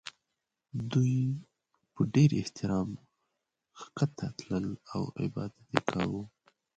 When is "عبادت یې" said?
5.23-5.81